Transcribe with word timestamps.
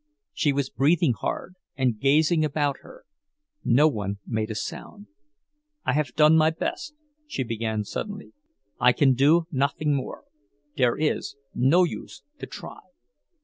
She 0.33 0.51
stood 0.51 0.75
breathing 0.75 1.13
hard, 1.13 1.57
and 1.77 1.99
gazing 1.99 2.43
about 2.43 2.77
her; 2.79 3.05
no 3.63 3.87
one 3.87 4.17
made 4.25 4.49
a 4.49 4.55
sound. 4.55 5.05
"I 5.85 5.93
haf 5.93 6.15
done 6.15 6.35
my 6.35 6.49
best," 6.49 6.95
she 7.27 7.43
began 7.43 7.83
suddenly. 7.83 8.33
"I 8.79 8.93
can 8.93 9.13
do 9.13 9.45
noffing 9.51 9.93
more—dere 9.93 10.97
is 10.97 11.35
no 11.53 11.83
use 11.83 12.23
to 12.39 12.47
try." 12.47 12.79